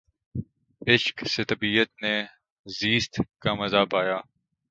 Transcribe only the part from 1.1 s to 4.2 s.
سے طبیعت نے زیست کا مزا پایا